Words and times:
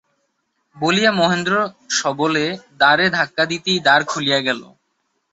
বলিয়া 0.77 1.11
মহেন্দ্র 1.11 1.53
সবলে 1.99 2.45
দ্বারে 2.79 3.05
ধাক্কা 3.17 3.43
দিতেই 3.45 3.79
দ্বার 3.79 4.01
খুলিয়া 4.05 4.39
গেল। 4.47 4.61